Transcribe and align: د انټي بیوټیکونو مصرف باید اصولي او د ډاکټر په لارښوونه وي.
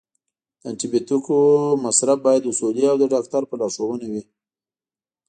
د 0.59 0.63
انټي 0.69 0.87
بیوټیکونو 0.91 1.79
مصرف 1.85 2.17
باید 2.27 2.49
اصولي 2.51 2.83
او 2.91 2.97
د 2.99 3.03
ډاکټر 3.13 3.41
په 3.47 3.55
لارښوونه 3.59 4.05
وي. 4.11 4.23